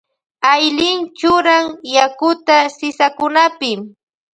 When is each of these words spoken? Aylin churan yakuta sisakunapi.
Aylin 0.51 0.99
churan 1.19 1.65
yakuta 1.95 2.57
sisakunapi. 2.77 3.71